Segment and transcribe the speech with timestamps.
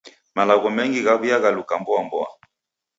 [0.35, 2.27] Malagho mengi ghaw'iaghalukagha mboamboa.